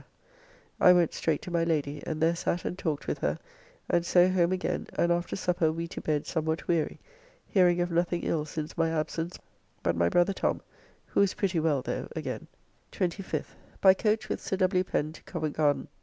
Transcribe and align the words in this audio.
[Algiers] 0.01 0.07
I 0.79 0.93
went 0.93 1.13
straight 1.13 1.43
to 1.43 1.51
my 1.51 1.63
Lady, 1.63 2.01
and 2.07 2.19
there 2.19 2.35
sat 2.35 2.65
and 2.65 2.75
talked 2.75 3.05
with 3.05 3.19
her, 3.19 3.37
and 3.87 4.03
so 4.03 4.29
home 4.31 4.51
again, 4.51 4.87
and 4.97 5.11
after 5.11 5.35
supper 5.35 5.71
we 5.71 5.87
to 5.89 6.01
bed 6.01 6.25
somewhat 6.25 6.67
weary, 6.67 6.99
hearing 7.45 7.79
of 7.81 7.91
nothing 7.91 8.23
ill 8.23 8.43
since 8.45 8.75
my 8.75 8.89
absence 8.89 9.37
but 9.83 9.95
my 9.95 10.09
brother 10.09 10.33
Tom, 10.33 10.63
who 11.05 11.21
is 11.21 11.35
pretty 11.35 11.59
well 11.59 11.83
though 11.83 12.07
again. 12.15 12.47
25th. 12.91 13.53
By 13.79 13.93
coach 13.93 14.27
with 14.27 14.41
Sir 14.41 14.57
W. 14.57 14.83
Pen 14.83 15.13
to 15.13 15.21
Covent 15.21 15.55
Garden. 15.57 15.87